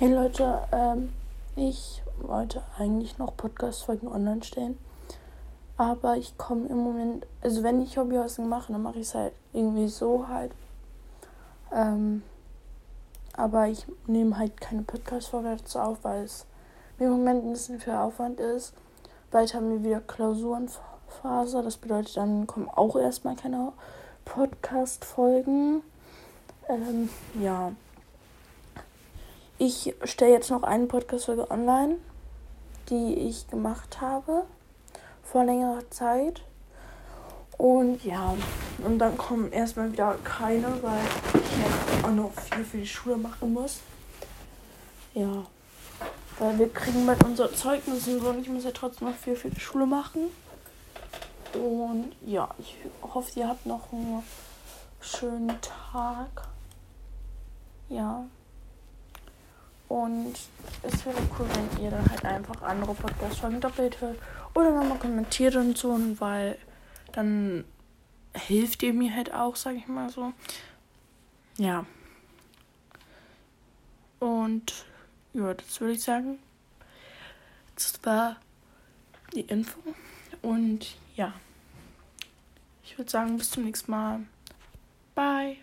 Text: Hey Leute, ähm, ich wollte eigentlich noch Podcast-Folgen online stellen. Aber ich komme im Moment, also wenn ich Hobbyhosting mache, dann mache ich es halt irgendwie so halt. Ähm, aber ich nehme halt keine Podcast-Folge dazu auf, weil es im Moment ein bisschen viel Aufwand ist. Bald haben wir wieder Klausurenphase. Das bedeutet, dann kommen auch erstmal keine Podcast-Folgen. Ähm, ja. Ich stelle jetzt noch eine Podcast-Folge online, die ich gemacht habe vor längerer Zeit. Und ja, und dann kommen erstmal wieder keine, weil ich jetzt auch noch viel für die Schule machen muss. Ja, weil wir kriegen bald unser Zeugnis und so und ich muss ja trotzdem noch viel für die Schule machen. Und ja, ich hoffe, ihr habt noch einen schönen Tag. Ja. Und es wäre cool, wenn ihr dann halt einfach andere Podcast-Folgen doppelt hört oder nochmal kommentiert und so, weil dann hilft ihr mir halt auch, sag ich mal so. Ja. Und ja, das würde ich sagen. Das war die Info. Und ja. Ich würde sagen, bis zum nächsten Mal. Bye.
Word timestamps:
Hey 0.00 0.12
Leute, 0.12 0.60
ähm, 0.70 1.12
ich 1.56 2.04
wollte 2.20 2.62
eigentlich 2.78 3.18
noch 3.18 3.36
Podcast-Folgen 3.36 4.06
online 4.06 4.44
stellen. 4.44 4.78
Aber 5.76 6.16
ich 6.16 6.38
komme 6.38 6.68
im 6.68 6.76
Moment, 6.76 7.26
also 7.42 7.64
wenn 7.64 7.82
ich 7.82 7.98
Hobbyhosting 7.98 8.48
mache, 8.48 8.72
dann 8.72 8.84
mache 8.84 9.00
ich 9.00 9.08
es 9.08 9.16
halt 9.16 9.32
irgendwie 9.52 9.88
so 9.88 10.28
halt. 10.28 10.52
Ähm, 11.72 12.22
aber 13.32 13.66
ich 13.66 13.86
nehme 14.06 14.38
halt 14.38 14.60
keine 14.60 14.82
Podcast-Folge 14.82 15.56
dazu 15.58 15.80
auf, 15.80 15.98
weil 16.02 16.22
es 16.22 16.46
im 17.00 17.10
Moment 17.10 17.44
ein 17.44 17.52
bisschen 17.54 17.80
viel 17.80 17.94
Aufwand 17.94 18.38
ist. 18.38 18.74
Bald 19.32 19.52
haben 19.52 19.68
wir 19.68 19.82
wieder 19.82 20.00
Klausurenphase. 20.00 21.60
Das 21.64 21.76
bedeutet, 21.76 22.16
dann 22.16 22.46
kommen 22.46 22.68
auch 22.68 22.94
erstmal 22.94 23.34
keine 23.34 23.72
Podcast-Folgen. 24.24 25.82
Ähm, 26.68 27.08
ja. 27.42 27.72
Ich 29.60 29.92
stelle 30.04 30.34
jetzt 30.34 30.52
noch 30.52 30.62
eine 30.62 30.86
Podcast-Folge 30.86 31.50
online, 31.50 31.96
die 32.90 33.14
ich 33.14 33.48
gemacht 33.48 34.00
habe 34.00 34.44
vor 35.24 35.42
längerer 35.42 35.82
Zeit. 35.90 36.42
Und 37.56 38.04
ja, 38.04 38.36
und 38.84 39.00
dann 39.00 39.18
kommen 39.18 39.50
erstmal 39.50 39.90
wieder 39.90 40.16
keine, 40.22 40.80
weil 40.80 41.00
ich 41.34 41.58
jetzt 41.58 42.04
auch 42.04 42.12
noch 42.12 42.30
viel 42.34 42.64
für 42.64 42.76
die 42.76 42.86
Schule 42.86 43.16
machen 43.16 43.52
muss. 43.52 43.80
Ja, 45.14 45.44
weil 46.38 46.56
wir 46.56 46.72
kriegen 46.72 47.04
bald 47.04 47.24
unser 47.24 47.52
Zeugnis 47.52 48.06
und 48.06 48.22
so 48.22 48.28
und 48.28 48.40
ich 48.40 48.48
muss 48.48 48.62
ja 48.62 48.70
trotzdem 48.70 49.08
noch 49.08 49.16
viel 49.16 49.34
für 49.34 49.50
die 49.50 49.58
Schule 49.58 49.86
machen. 49.86 50.30
Und 51.54 52.12
ja, 52.24 52.48
ich 52.58 52.76
hoffe, 53.02 53.40
ihr 53.40 53.48
habt 53.48 53.66
noch 53.66 53.92
einen 53.92 54.22
schönen 55.00 55.58
Tag. 55.60 56.46
Ja. 57.88 58.24
Und 59.88 60.34
es 60.82 61.06
wäre 61.06 61.16
cool, 61.38 61.46
wenn 61.54 61.84
ihr 61.84 61.90
dann 61.90 62.08
halt 62.10 62.24
einfach 62.24 62.60
andere 62.62 62.94
Podcast-Folgen 62.94 63.60
doppelt 63.60 64.00
hört 64.00 64.18
oder 64.54 64.70
nochmal 64.70 64.98
kommentiert 64.98 65.56
und 65.56 65.78
so, 65.78 65.98
weil 66.20 66.58
dann 67.12 67.64
hilft 68.34 68.82
ihr 68.82 68.92
mir 68.92 69.14
halt 69.14 69.32
auch, 69.32 69.56
sag 69.56 69.76
ich 69.76 69.88
mal 69.88 70.10
so. 70.10 70.32
Ja. 71.56 71.86
Und 74.18 74.84
ja, 75.32 75.54
das 75.54 75.80
würde 75.80 75.94
ich 75.94 76.02
sagen. 76.02 76.38
Das 77.74 77.98
war 78.02 78.36
die 79.34 79.42
Info. 79.42 79.78
Und 80.42 80.96
ja. 81.16 81.32
Ich 82.82 82.98
würde 82.98 83.10
sagen, 83.10 83.38
bis 83.38 83.50
zum 83.50 83.64
nächsten 83.64 83.90
Mal. 83.90 84.20
Bye. 85.14 85.58